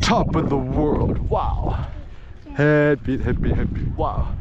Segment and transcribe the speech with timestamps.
[0.00, 1.18] Top of the world.
[1.30, 1.86] Wow.
[2.54, 3.88] Headbeat, head beat.
[3.96, 4.34] Wow.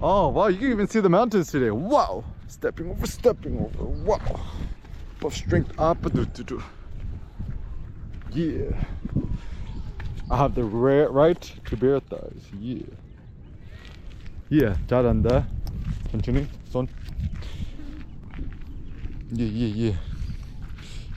[0.00, 0.46] Oh, wow.
[0.48, 1.70] You can even see the mountains today.
[1.70, 2.24] Wow.
[2.48, 3.84] Stepping over, stepping over.
[3.84, 4.40] Wow.
[5.20, 5.98] Puff strength up.
[8.32, 8.70] Yeah.
[10.30, 12.50] I have the right to bear thighs.
[12.58, 12.82] Yeah.
[14.48, 14.76] Yeah.
[14.86, 15.44] Jaranda.
[16.10, 16.46] Continue.
[16.70, 16.88] Son.
[19.32, 19.96] Yeah, yeah, yeah.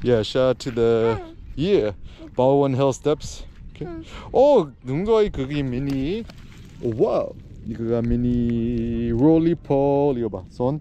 [0.02, 1.21] Yeah, shout out to the
[1.59, 1.93] yeah
[2.37, 3.45] Baldwin Hill Steps.
[3.75, 4.05] Okay.
[4.33, 6.25] 어, 능도이 그게 미니.
[6.82, 7.35] 오, 와우.
[7.67, 10.45] 이거가 미니 롤리폴 이거 봐.
[10.50, 10.81] 손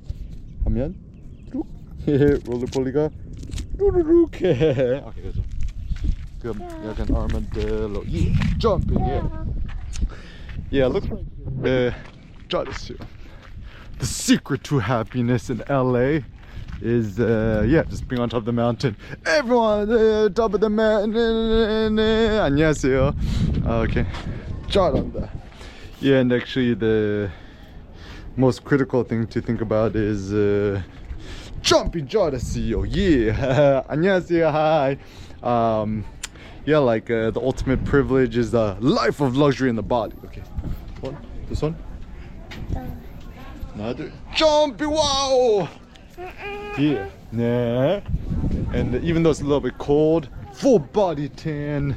[0.66, 0.96] 하면
[1.52, 1.66] 뚝.
[2.06, 3.10] 롤리폴이가
[3.78, 5.02] 뚜루룩 해.
[5.06, 5.42] 오케이, 그죠.
[6.42, 8.04] 그 약간 armadillo.
[8.06, 9.00] Yeah, jumping.
[9.00, 9.30] Yeah.
[10.70, 11.24] Yeah, looks like
[11.64, 11.92] uh,
[12.50, 12.98] Jadis here.
[14.00, 16.22] The secret to happiness in LA
[16.82, 20.70] is uh yeah just being on top of the mountain everyone uh, top of the
[20.70, 21.98] mountain
[22.40, 23.14] 안녕하세요
[23.66, 24.06] okay
[24.68, 25.30] 잘한다
[26.02, 27.30] yeah and actually the
[28.36, 30.82] most critical thing to think about is uh
[31.62, 34.98] jumping 잘했어요 yeah 안녕하세요 hi
[35.42, 36.04] um
[36.66, 40.44] yeah like uh, the ultimate privilege is the life of luxury in the body okay
[41.00, 41.16] one
[41.48, 41.76] this one
[43.76, 45.70] another jumping wow
[46.78, 47.10] yeah.
[47.32, 48.02] Nah.
[48.74, 51.96] And even though it's a little bit cold, full body tan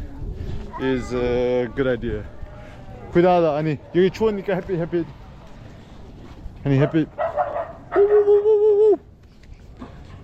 [0.80, 2.24] is a good idea.
[3.12, 5.06] cuidado, 아니 여기 추우니까 햇빛 햇빛.
[6.64, 7.08] 아니 햇빛.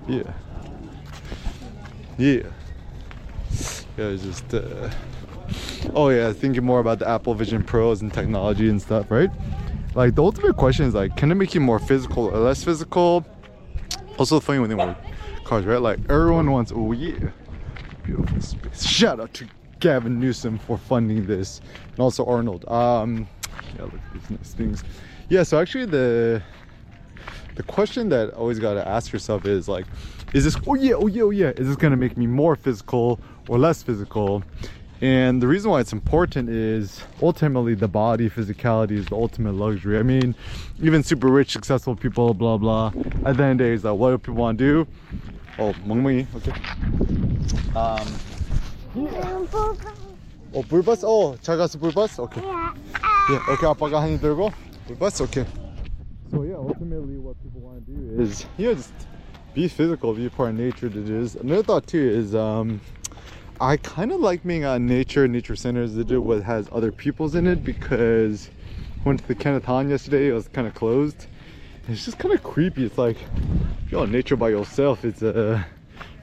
[0.08, 0.32] Yeah.
[2.18, 2.42] Yeah.
[3.96, 4.90] Yeah, it's just uh
[5.94, 9.30] Oh yeah, thinking more about the Apple Vision Pros and technology and stuff, right?
[9.94, 13.24] Like the ultimate question is like, can it make you more physical or less physical?
[14.17, 14.95] Also funny when they were
[15.43, 15.81] cars, right?
[15.81, 17.29] Like everyone wants, oh yeah,
[18.03, 18.83] beautiful space.
[18.83, 19.47] Shout out to
[19.79, 22.67] Gavin Newsom for funding this, and also Arnold.
[22.69, 23.27] Um,
[23.75, 24.83] yeah, look at these nice things.
[25.29, 26.41] Yeah, so actually the
[27.55, 29.85] the question that always got to ask yourself is like,
[30.33, 30.57] is this?
[30.65, 31.49] Oh yeah, oh yeah, oh yeah.
[31.49, 34.43] Is this gonna make me more physical or less physical?
[35.02, 39.98] And the reason why it's important is ultimately the body physicality is the ultimate luxury.
[39.98, 40.36] I mean,
[40.80, 42.92] even super rich, successful people, blah blah.
[43.26, 44.86] At the end of the day, is like what do people want to do?
[45.58, 46.52] Oh, 멍멍이, okay.
[47.74, 48.06] Um,
[50.54, 51.04] 어 불버스?
[51.06, 52.20] 어, 잘 갔어 불버스?
[52.20, 52.42] Okay.
[52.44, 53.66] Yeah, okay.
[53.66, 54.52] 아빠가 한이 들고
[54.86, 55.22] 불버스?
[55.24, 55.46] Okay.
[56.30, 58.92] So yeah, ultimately what people want to do is you know just
[59.54, 60.88] be physical, be part of nature.
[60.88, 62.80] That is another thought too is um
[63.59, 67.33] I kind of like being on nature, nature centers that do what has other peoples
[67.33, 68.51] in it because
[68.99, 71.25] I went to the Kenneth Hahn yesterday, it was kind of closed.
[71.87, 72.85] It's just kind of creepy.
[72.85, 73.17] It's like,
[73.83, 75.63] if you're on nature by yourself, it's uh,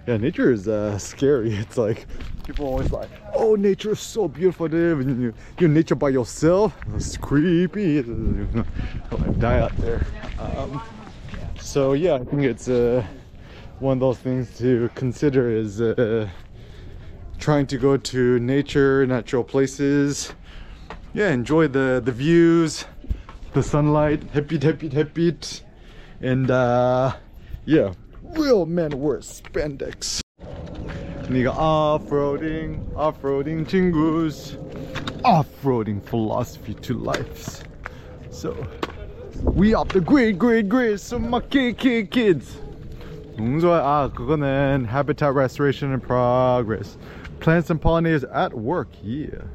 [0.06, 1.54] yeah, nature is uh, scary.
[1.58, 2.06] It's like,
[2.46, 5.34] people always like, oh, nature is so beautiful, dude.
[5.58, 7.98] You're nature by yourself, it's creepy.
[9.10, 10.06] I'll die out there.
[10.38, 10.80] Um,
[11.58, 13.04] so yeah, I think it's uh,
[13.80, 16.28] one of those things to consider is uh,
[17.39, 20.33] trying to go to nature, natural places.
[21.13, 22.85] Yeah, enjoy the, the views,
[23.53, 25.35] the sunlight, happy, happy, happy.
[26.21, 27.15] And uh,
[27.65, 27.93] yeah,
[28.35, 30.21] real men wear spandex.
[31.29, 34.57] 네가 off-roading, off-roading 친구s.
[35.23, 37.63] Off-roading philosophy to life.
[38.31, 38.55] So,
[39.43, 40.99] we up the grid, grid, grid.
[40.99, 42.59] So my kid, kid, kids.
[43.37, 46.97] 농조의 아 그거는 habitat restoration in progress.
[47.43, 48.89] Plants and pollinators at work.
[49.01, 49.45] Yeah.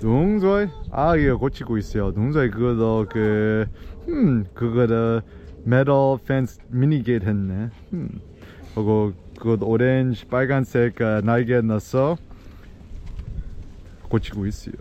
[0.00, 2.10] 농조의 아 이거 고치고 있어요.
[2.12, 3.66] 농조의 그거도 그
[4.08, 5.22] 음, 그거를
[5.66, 7.70] metal fence mini gate 했네.
[7.92, 8.20] 음.
[8.74, 12.16] 그거 그거 오렌지 빨간색 어, 날개 넣어서
[14.08, 14.74] 고치고 있어요.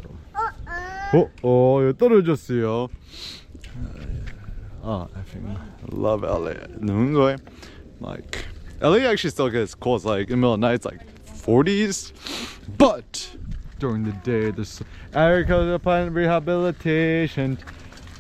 [1.14, 2.88] 어, 어, 이거 떨어졌어요.
[4.84, 5.58] Oh, I think I
[5.92, 6.54] love LA.
[6.80, 7.38] 농조의
[8.00, 8.46] like
[8.82, 10.02] LA actually still gets cold.
[10.02, 11.02] It's like in the middle of the night, it's like
[11.42, 12.12] 40s,
[12.78, 13.30] but
[13.80, 14.82] during the day, there's
[15.14, 17.58] agricultural plant rehabilitation.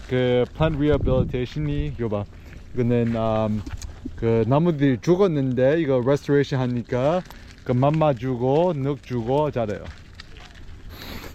[0.07, 2.25] 그 plant rehabilitation이 이거 봐.
[2.73, 3.61] 이거는 um,
[4.15, 7.21] 그 나무들이 죽었는데 이거 restoration 하니까
[7.63, 9.83] 그 맘마 주고 늑 주고 잘해요.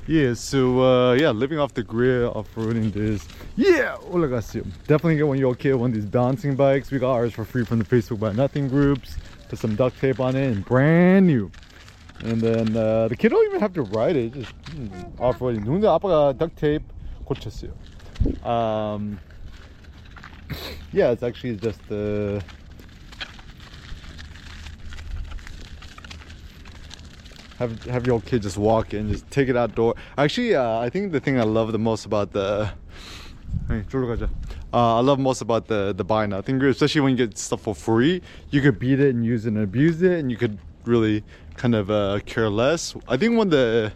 [0.08, 3.24] Yeah, so uh, yeah, living off the grid, off-roading this.
[3.54, 4.64] Yeah, 올라갔어요.
[4.88, 6.90] Definitely get when you're a kid one of these bouncing bikes.
[6.90, 9.16] We got ours for free from the Facebook Buy Nothing groups.
[9.48, 11.52] Put some duct tape on it and brand new.
[12.24, 14.34] And then uh, the kid don't even have to ride it.
[14.34, 15.64] Just mm, off-roading.
[15.64, 16.84] 근데 아빠가 duct tape
[17.26, 17.72] 고쳤어요.
[18.46, 19.18] Um,
[20.92, 22.42] yeah, it's actually just the.
[27.58, 29.94] have have your kid just walk in, just take it outdoor.
[30.18, 32.70] Actually, uh, I think the thing I love the most about the
[33.68, 34.28] Hey, 저리로 가자.
[34.72, 37.62] Uh, I love most about the the buy now thing, especially when you get stuff
[37.62, 38.22] for free.
[38.50, 41.23] You could beat it and use it and abuse it, and you could really
[41.55, 42.95] kind of uh, care less.
[43.07, 43.93] I think one of the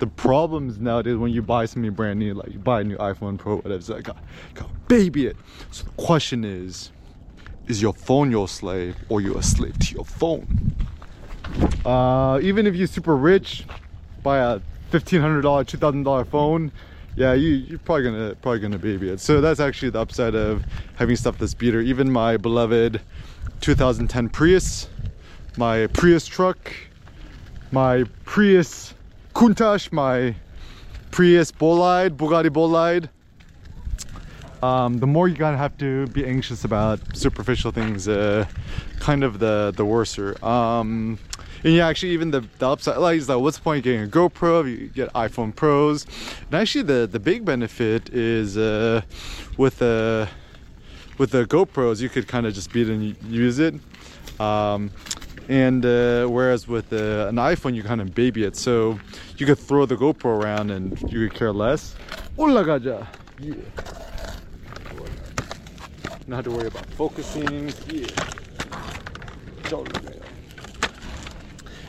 [0.00, 3.38] the problems nowadays when you buy something brand new, like you buy a new iPhone
[3.38, 4.08] Pro, whatever, it's like,
[4.54, 5.36] go baby it.
[5.70, 6.90] So the question is,
[7.68, 10.74] is your phone your slave or you a slave to your phone?
[11.84, 13.64] Uh, even if you're super rich,
[14.22, 14.60] buy a
[14.90, 16.72] fifteen hundred dollar, two thousand dollar phone.
[17.16, 19.20] Yeah, you, you're probably gonna probably gonna baby it.
[19.20, 20.64] So that's actually the upside of
[20.96, 21.80] having stuff that's beater.
[21.80, 23.00] Even my beloved
[23.60, 24.88] 2010 Prius,
[25.56, 26.72] my Prius truck,
[27.70, 28.94] my Prius
[29.34, 30.34] Countach, my
[31.10, 33.08] Prius Bolide, Bugatti Bolide.
[34.62, 38.46] Um, the more you gotta have to be anxious about superficial things, uh,
[38.98, 40.42] kind of the the worser.
[40.44, 41.18] Um,
[41.62, 44.06] and yeah, actually, even the, the upside, like, is like, what's the point getting a
[44.06, 46.06] GoPro if you get iPhone Pros?
[46.46, 49.02] And actually, the the big benefit is uh,
[49.56, 50.28] with the
[51.18, 53.74] with the GoPros, you could kind of just beat and use it.
[54.40, 54.90] Um,
[55.48, 58.56] and uh, whereas with uh, an iphone you kind of baby it.
[58.56, 58.98] So
[59.36, 61.94] you could throw the gopro around and you could care less.
[62.36, 63.06] Hola, gaja.
[63.38, 63.54] yeah.
[66.26, 67.70] Not have to worry about focusing.
[67.88, 68.06] Yeah.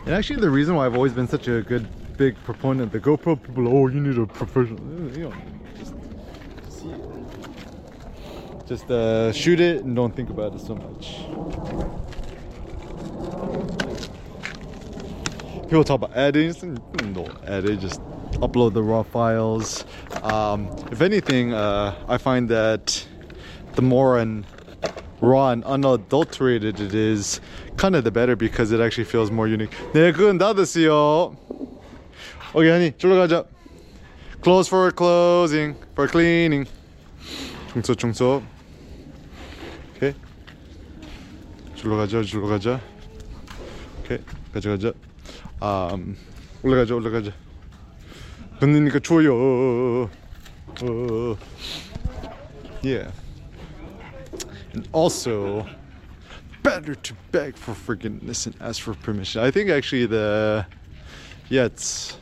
[0.05, 1.87] And actually the reason why i've always been such a good
[2.17, 4.79] big proponent the gopro people oh you need a professional
[5.17, 5.33] you know,
[5.77, 5.93] just
[8.67, 11.21] just uh, shoot it and don't think about it so much.
[15.70, 16.78] People talk about editing,
[17.14, 18.00] no edit, just
[18.40, 19.84] upload the raw files.
[20.22, 23.06] Um, if anything, uh, I find that
[23.76, 24.44] the more and
[25.20, 27.40] raw and unadulterated it is,
[27.76, 29.70] kind of the better because it actually feels more unique.
[29.92, 31.36] 네, 그건 닫으세요.
[32.52, 33.44] 오케이, honey, 저로 가자.
[34.42, 36.66] Close for closing, for cleaning.
[37.72, 38.42] 청소, 청소.
[39.96, 40.14] 오케이.
[41.76, 42.80] 저로 가자, 저로 가자.
[44.04, 44.18] 오케이,
[44.52, 44.92] 가자, 가자.
[45.62, 46.16] 음,
[46.62, 47.32] 올라가자, 올라가자.
[48.60, 50.10] 걷으니까 추워요.
[50.82, 51.36] 어,
[52.82, 53.10] yeah.
[54.74, 55.66] And also,
[56.62, 59.42] better to beg for forgiveness and ask for permission.
[59.42, 60.64] I think actually the,
[61.48, 62.16] yeah, it's,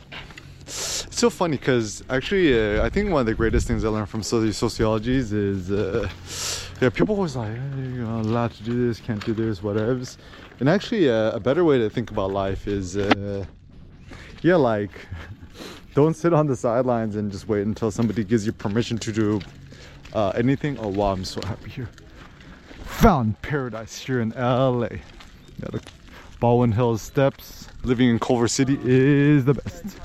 [0.61, 4.09] it's so funny because actually uh, I think one of the greatest things I learned
[4.09, 6.07] from soci- sociologies is, uh,
[6.81, 10.17] yeah, people always like, hey, you're not allowed to do this, can't do this, whatevs.
[10.60, 13.44] And actually, uh, a better way to think about life is, uh,
[14.42, 14.92] yeah, like,
[15.94, 19.40] don't sit on the sidelines and just wait until somebody gives you permission to do
[20.12, 20.78] uh, anything.
[20.78, 21.88] Oh wow, I'm so happy here.
[22.84, 24.88] Found paradise here in LA.
[24.90, 25.82] Yeah, the
[26.40, 27.68] Baldwin Hills Steps.
[27.82, 29.98] Living in Culver City is the best.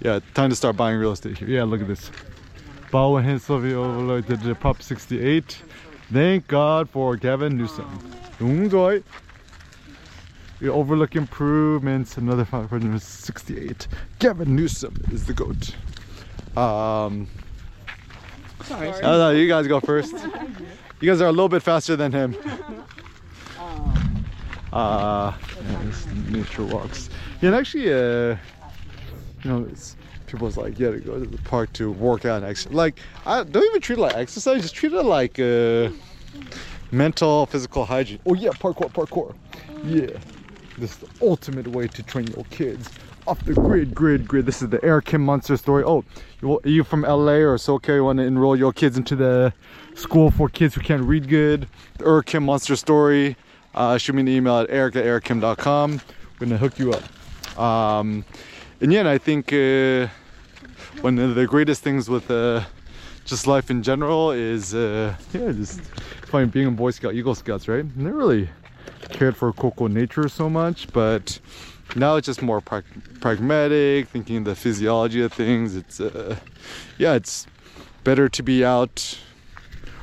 [0.00, 1.48] Yeah, time to start buying real estate here.
[1.48, 2.10] Yeah, look at this.
[2.90, 3.76] Baldwin Hills Sylvia
[4.22, 5.62] the Prop 68.
[6.12, 7.86] Thank God for Gavin Newsom.
[8.40, 9.02] Enjoy.
[10.60, 12.16] We overlook improvements.
[12.16, 13.88] Another 568.
[14.18, 15.74] Gavin Newsom is the goat.
[16.56, 17.28] Um,
[18.64, 18.88] Sorry.
[18.88, 20.14] I don't know, you guys go first.
[20.98, 22.34] You guys are a little bit faster than him.
[24.72, 25.32] Uh,
[25.68, 27.10] yeah, this nature walks.
[27.42, 28.36] Yeah, and actually, uh,
[29.42, 29.94] you know, it's,
[30.26, 32.72] people's like, yeah, to go to the park to work out and exercise.
[32.72, 34.62] Like, I don't even treat it like exercise.
[34.62, 35.90] Just treat it like uh,
[36.90, 38.18] mental, physical hygiene.
[38.24, 39.34] Oh yeah, parkour, parkour.
[39.84, 40.18] Yeah,
[40.78, 42.90] this is the ultimate way to train your kids.
[43.26, 44.46] Off the grid, grid, grid.
[44.46, 45.82] This is the Eric Kim Monster story.
[45.84, 46.04] Oh,
[46.40, 47.96] you, you from LA or SoCal?
[47.96, 49.52] You want to enroll your kids into the
[49.94, 51.66] school for kids who can't read good?
[51.98, 53.36] The Eric Kim Monster story.
[53.74, 56.00] Uh, shoot me an email at eric at erickim.com.
[56.38, 57.58] We're gonna hook you up.
[57.58, 58.24] Um,
[58.80, 60.08] and yeah, I think uh,
[61.00, 62.64] one of the greatest things with uh,
[63.24, 65.80] just life in general is uh, yeah, just
[66.26, 67.84] find being a Boy Scout, Eagle Scouts, right?
[67.84, 68.48] And they really
[69.10, 71.38] cared for Coco nature so much, but
[71.94, 75.76] now it's just more prag- pragmatic, thinking the physiology of things.
[75.76, 76.36] It's uh,
[76.98, 77.46] yeah, it's
[78.04, 79.18] better to be out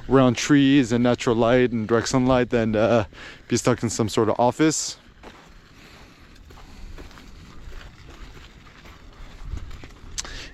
[0.09, 3.05] around trees and natural light and direct sunlight than uh,
[3.47, 4.97] be stuck in some sort of office.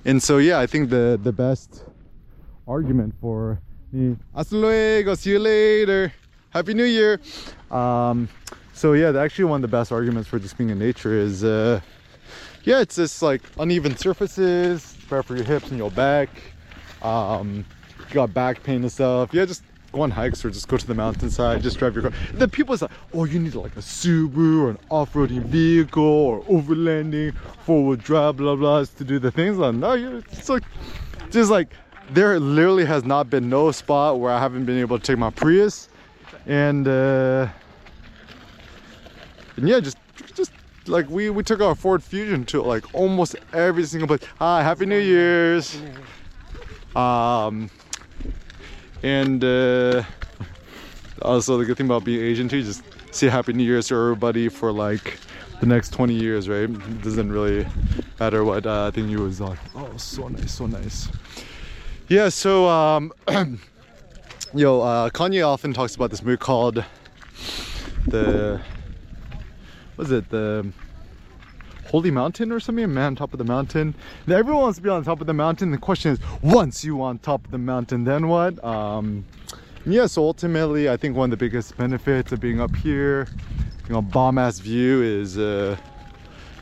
[0.06, 1.84] And so yeah, I think the the best
[2.68, 3.60] argument for
[3.92, 4.18] me.
[4.34, 6.14] Hasta luego, see you later.
[6.52, 7.20] Happy New Year.
[7.72, 8.30] Um,
[8.74, 11.82] so yeah, actually one of the best arguments for just being in nature is, uh,
[12.64, 16.30] yeah, it's just like uneven surfaces, better for your hips and your back.
[17.02, 17.66] Um,
[17.98, 19.34] you got back pain and stuff.
[19.34, 22.14] Yeah, just go on hikes or just go to the mountainside, just drive your car.
[22.34, 27.36] The people say, oh, you need like a Subaru or an off-roading vehicle or overlanding,
[27.66, 29.58] four-wheel drive, blah blah, to do the things.
[29.58, 30.64] Like, no, you it's like
[31.32, 31.74] just like
[32.12, 35.30] there literally has not been no spot where I haven't been able to take my
[35.30, 35.90] Prius,
[36.50, 37.48] and uh,
[39.56, 39.98] and yeah, just
[40.34, 40.52] just
[40.88, 44.28] like we we took our Ford Fusion to like almost every single place.
[44.40, 45.80] Hi, Happy New Year's.
[46.96, 47.70] Um,
[49.04, 50.04] and uh,
[51.22, 54.50] also the good thing about being Asian too, just say Happy New Year's to everybody
[54.50, 55.20] for like
[55.60, 56.64] the next 20 years, right?
[56.64, 57.68] It doesn't really
[58.20, 59.60] matter what uh, I think you was like.
[59.76, 61.10] Oh, so nice, so nice.
[62.08, 63.14] Yeah, so um,
[64.54, 66.84] yo, uh, Kanye often talks about this movie called
[68.08, 68.62] the
[69.96, 70.72] what is it the
[71.88, 73.96] Holy Mountain or something, man top of the mountain.
[74.28, 75.72] Everyone wants to be on top of the mountain.
[75.72, 78.64] The question is, once you on top of the mountain, then what?
[78.64, 79.26] Um,
[79.86, 83.28] yeah, so ultimately, I think one of the biggest benefits of being up here,
[83.88, 85.78] you know, bomb ass view is uh,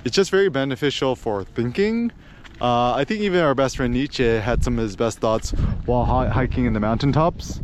[0.06, 2.12] it's just very beneficial for thinking.
[2.60, 5.52] Uh, I think even our best friend Nietzsche had some of his best thoughts
[5.86, 7.62] while hi- hiking in the mountaintops.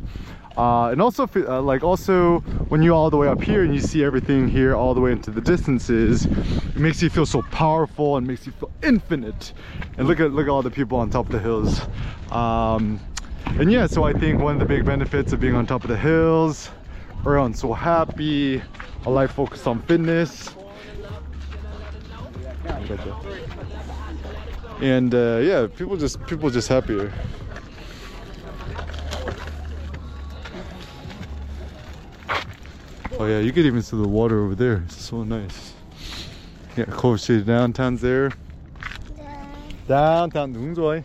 [0.56, 3.82] Uh, and also uh, like also when you're all the way up here and you
[3.82, 8.18] see everything here all the way into the distances it makes you feel so powerful
[8.18, 9.52] and makes you feel infinite.
[9.98, 11.82] And look at look at all the people on top of the hills.
[12.32, 13.00] Um,
[13.60, 15.90] and yeah so i think one of the big benefits of being on top of
[15.90, 16.72] the hills
[17.20, 18.62] everyone's so happy
[19.06, 20.56] a life focused on fitness
[24.81, 27.13] and uh, yeah people just people just happier
[33.21, 34.85] Oh yeah, you could even see the water over there.
[34.87, 35.73] It's so nice.
[36.77, 38.31] Yeah, Culver City downtown's there.
[39.89, 41.03] Downtown 너무 좋아해.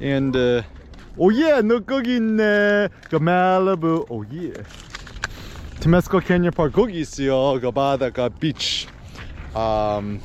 [0.00, 0.62] And uh,
[1.18, 2.90] oh yeah, 너 거기 있네.
[3.10, 4.06] 그 Malibu.
[4.08, 4.62] Oh yeah.
[5.80, 7.60] Temescal Canyon Park 거기 있어요.
[7.60, 8.86] 그 바다가 beach.
[9.56, 10.20] Um,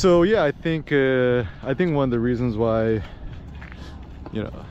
[0.00, 3.02] so yeah i think uh, i think one of the reasons why
[4.32, 4.64] you know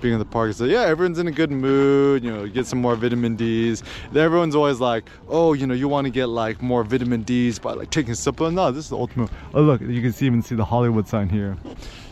[0.00, 2.66] being in the park is that yeah everyone's in a good mood you know get
[2.66, 3.84] some more vitamin d's.
[4.12, 7.74] Everyone's always like oh you know you want to get like more vitamin d's by
[7.74, 9.30] like taking supplements no this is the ultimate.
[9.54, 11.56] Oh look you can see, even see the hollywood sign here.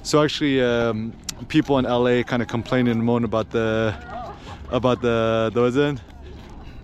[0.04, 1.12] So actually um,
[1.48, 3.94] people in la kind of complain and moan about the
[4.70, 6.00] about the the what's it?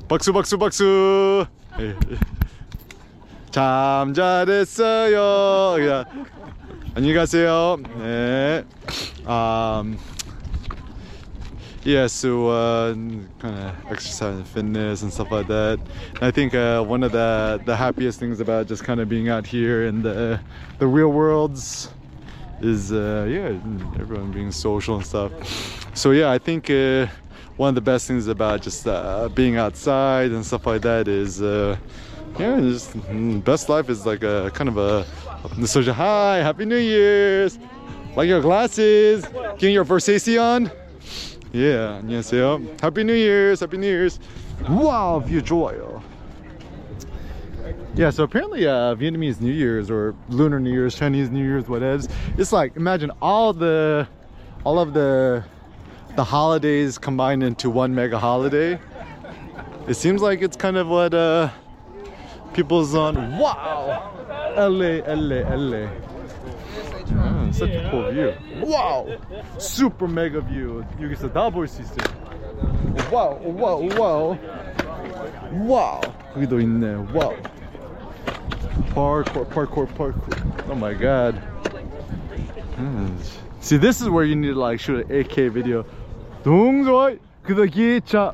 [0.09, 1.49] Baksu baksu baksu!
[1.77, 2.35] Hey.
[3.52, 6.06] 참 잘했어요 yeah.
[6.96, 8.64] 안녕히 가세요 네.
[9.26, 9.98] um,
[11.86, 12.94] yeah so uh,
[13.40, 15.80] kind of exercise and fitness and stuff like that
[16.16, 19.30] and i think uh, one of the the happiest things about just kind of being
[19.30, 20.40] out here in the
[20.80, 21.90] the real worlds
[22.62, 23.50] is uh, yeah
[24.00, 25.32] everyone being social and stuff
[25.94, 27.06] so yeah i think uh,
[27.58, 31.42] one of the best things about just uh, being outside and stuff like that is
[31.42, 31.78] uh,
[32.40, 35.06] yeah just mm, best life is like a kind of a
[35.58, 37.60] nostalgia hi happy new year's
[38.16, 39.26] like your glasses
[39.58, 40.72] getting your versace on
[41.54, 42.82] yeah, 안녕하세요.
[42.82, 44.20] Happy New Year's, Happy New Year's.
[44.68, 46.02] Wow, view 좋아요.
[47.94, 52.08] Yeah, so apparently uh, Vietnamese New Year's or Lunar New Year's, Chinese New Year's, whatever.
[52.40, 54.08] It's like imagine all the,
[54.64, 55.44] all of the,
[56.16, 58.80] the holidays combined into one mega holiday.
[59.88, 61.50] It seems like it's kind of what uh,
[62.54, 63.16] people's on.
[63.38, 64.12] Wow,
[64.56, 65.88] LA, LA, LA.
[67.14, 68.34] 음, such a cool view.
[68.64, 69.08] Wow!
[69.58, 70.84] Super mega view.
[71.00, 72.08] 여기서 다 볼 수 있어요.
[73.12, 74.38] 와우, 와우, 와우.
[75.68, 76.02] 와우.
[76.34, 76.96] 거기도 있네.
[77.14, 77.34] 와우.
[78.96, 80.70] Parkour, parkour, parkour.
[80.70, 81.36] Oh my god.
[82.78, 83.16] Mm.
[83.60, 85.86] See, this is where you need to like shoot an AK video.
[86.44, 88.34] 동조이 그다기차.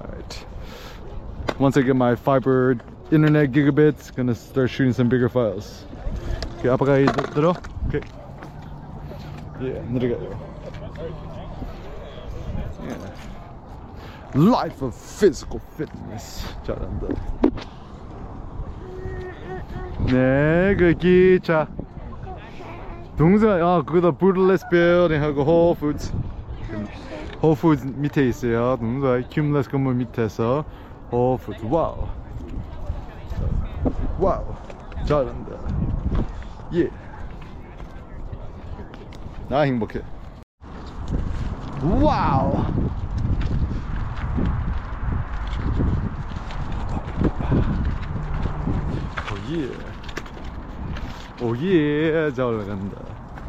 [0.00, 0.46] Alright.
[1.58, 2.76] Once I get my fiber
[3.12, 5.86] internet gigabits, gonna start shooting some bigger files.
[6.58, 7.54] 오케이, 아빠가 이 들어?
[7.86, 8.00] 오케이.
[9.62, 10.30] 예, 내려가요.
[12.84, 14.38] 예.
[14.38, 16.46] Life of physical fitness.
[16.64, 17.06] 잘한다.
[20.06, 21.66] 네, 그 기차.
[23.16, 26.12] 동생, 아, 그거다 Brutalist Building 하고 Whole Foods.
[27.42, 28.76] Whole Foods 밑에 있어요.
[28.78, 30.64] 동생, Cumulus 건물 밑에서
[31.12, 31.64] Whole Foods.
[31.66, 32.06] 와우.
[34.19, 34.45] 와우.
[35.05, 35.51] 잘한다.
[36.73, 36.89] 예.
[39.49, 40.01] 나 행복해.
[41.83, 42.63] 와우.
[49.31, 49.71] 오예.
[51.41, 52.31] 오예.
[52.33, 52.97] 잘 올라간다.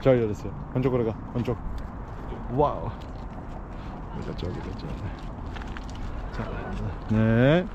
[0.00, 0.52] 잘 열었어요.
[0.72, 1.16] 한쪽 걸어가.
[1.32, 1.56] 한쪽.
[2.52, 2.90] 와우.
[4.26, 4.86] 가자 여기 가자
[6.32, 6.50] 자
[7.10, 7.66] 네.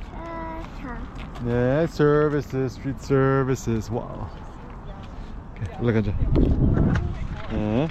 [1.45, 3.91] 네, services, street services.
[3.91, 4.29] 와우.
[5.51, 6.13] 오케이, 올라가자.
[7.51, 7.89] 네.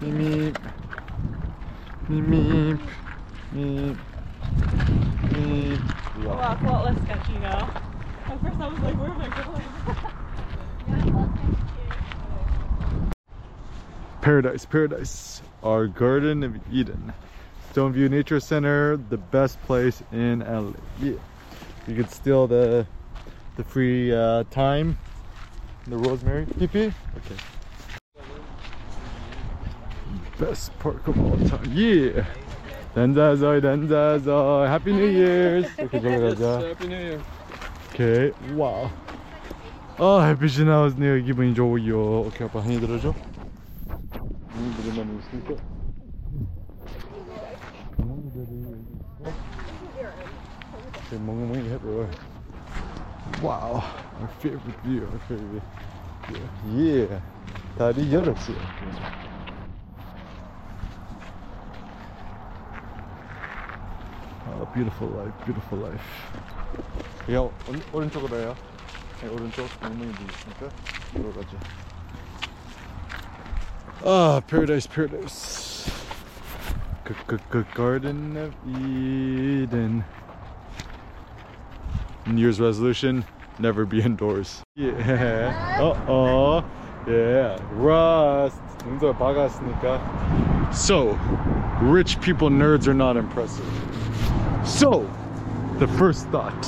[0.00, 0.52] 미미.
[2.08, 2.78] 미미.
[3.52, 3.96] 미.
[5.32, 5.78] 미.
[6.24, 7.68] Wow, it's a lot less sketchy now.
[8.26, 9.80] At first I was like, where am I going?
[14.20, 15.42] Paradise, paradise.
[15.62, 17.12] Our Garden of Eden.
[17.72, 20.72] Stoneview Nature Center, the best place in LA.
[21.00, 21.14] Yeah.
[21.86, 22.86] You could steal the
[23.56, 24.98] the free uh, time.
[25.86, 26.46] The rosemary.
[26.46, 26.92] PP?
[27.16, 27.38] Okay.
[30.38, 31.70] Best park of all time.
[31.72, 32.24] Yeah.
[32.94, 34.68] danzazoy, danzazoy.
[34.68, 35.66] Happy New Year's.
[35.78, 36.60] 이렇게 들어가자.
[36.60, 37.20] Happy New Year.
[37.92, 38.32] 오케이.
[38.56, 38.88] 와우.
[39.98, 41.22] 아, 햇빛이 나왔네요.
[41.24, 42.22] 기분이 좋아요.
[42.22, 43.14] 오케이, 아빠 한이 들어줘.
[44.52, 45.54] 한이들만 있으니까.
[45.54, 45.63] Okay, 멍
[51.14, 51.86] 멍이 해봐.
[53.42, 53.82] Wow,
[54.20, 55.62] our favorite view, our favorite
[56.26, 56.42] view.
[56.76, 57.22] Yeah,
[57.78, 58.52] 다리 열었어.
[64.48, 66.04] Oh, beautiful life, beautiful life.
[67.32, 67.52] 야, 오,
[67.92, 68.56] 오른쪽으로 해요.
[69.20, 70.68] 네, 오른쪽 멍멍이도 있으니까
[71.12, 71.56] 들어가자.
[74.04, 75.90] 아, paradise, paradise.
[77.06, 80.04] G- g- g- Garden of Eden.
[82.27, 83.23] New Year's resolution,
[83.59, 84.63] never be indoors.
[84.75, 85.79] Yeah.
[85.79, 86.65] Uh-oh.
[87.07, 87.59] Yeah.
[87.73, 88.59] Rust.
[90.73, 91.13] So,
[91.81, 93.65] rich people nerds are not impressive.
[94.65, 95.09] So,
[95.77, 96.65] the first thought.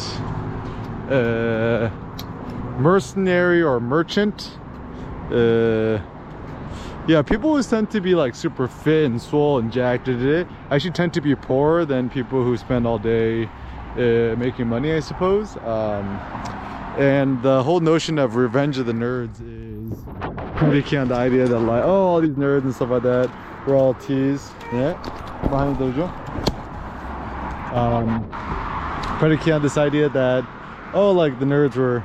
[1.12, 1.90] Uh,
[2.80, 4.58] mercenary or merchant.
[5.32, 6.00] Uh,
[7.08, 10.08] yeah, people who tend to be like super fit and swole and jacked,
[10.70, 13.50] actually tend to be poorer than people who spend all day
[13.96, 15.56] uh, making money, I suppose.
[15.58, 16.06] Um,
[16.98, 19.98] and the whole notion of revenge of the nerds is
[20.58, 23.32] pretty on the idea that like, oh, all these nerds and stuff like that,
[23.68, 24.52] we're all teased.
[24.74, 24.94] Yeah,
[25.44, 26.08] behind the dojo.
[27.74, 28.28] Um,
[29.20, 30.48] predicated on this idea that,
[30.94, 32.04] oh, like the nerds were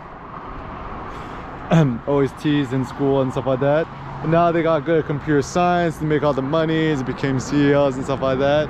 [2.06, 3.86] always teased in school and stuff like that.
[4.20, 7.40] But now they got good at computer science, they make all the money, they became
[7.40, 8.68] CEOs and stuff like that.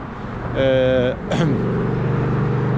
[0.55, 1.17] Uh,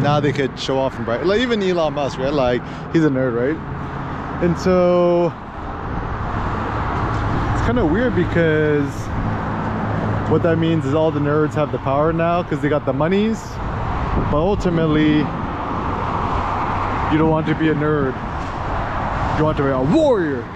[0.05, 1.25] now they could show off and bright.
[1.25, 2.33] Like even Elon Musk, right?
[2.33, 2.63] Like
[2.93, 3.57] he's a nerd, right?
[4.45, 5.27] And so
[7.55, 8.93] it's kind of weird because
[10.31, 12.93] what that means is all the nerds have the power now because they got the
[12.93, 13.41] monies.
[14.31, 15.17] But ultimately,
[17.11, 18.15] you don't want to be a nerd.
[19.39, 20.45] You want to be a warrior.